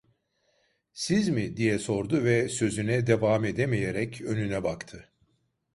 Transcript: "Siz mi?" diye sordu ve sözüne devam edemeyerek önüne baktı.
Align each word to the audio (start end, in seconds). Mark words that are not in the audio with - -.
"Siz 0.93 1.29
mi?" 1.29 1.57
diye 1.57 1.79
sordu 1.79 2.23
ve 2.23 2.49
sözüne 2.49 3.07
devam 3.07 3.45
edemeyerek 3.45 4.21
önüne 4.21 4.63
baktı. 4.63 5.11